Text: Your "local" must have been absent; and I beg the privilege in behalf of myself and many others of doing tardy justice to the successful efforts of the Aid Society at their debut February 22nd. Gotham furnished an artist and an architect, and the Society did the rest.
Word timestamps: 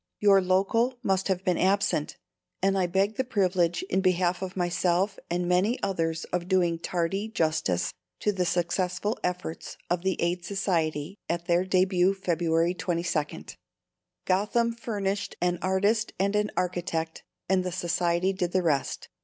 Your 0.19 0.41
"local" 0.41 0.97
must 1.03 1.27
have 1.27 1.45
been 1.45 1.59
absent; 1.59 2.17
and 2.59 2.75
I 2.75 2.87
beg 2.87 3.17
the 3.17 3.23
privilege 3.23 3.83
in 3.83 4.01
behalf 4.01 4.41
of 4.41 4.57
myself 4.57 5.19
and 5.29 5.47
many 5.47 5.79
others 5.83 6.23
of 6.33 6.47
doing 6.47 6.79
tardy 6.79 7.27
justice 7.27 7.93
to 8.21 8.31
the 8.31 8.43
successful 8.43 9.19
efforts 9.23 9.77
of 9.91 10.01
the 10.01 10.19
Aid 10.19 10.43
Society 10.43 11.19
at 11.29 11.45
their 11.45 11.63
debut 11.65 12.15
February 12.15 12.73
22nd. 12.73 13.53
Gotham 14.25 14.73
furnished 14.73 15.35
an 15.39 15.59
artist 15.61 16.13
and 16.19 16.35
an 16.35 16.49
architect, 16.57 17.21
and 17.47 17.63
the 17.63 17.71
Society 17.71 18.33
did 18.33 18.53
the 18.53 18.63
rest. 18.63 19.07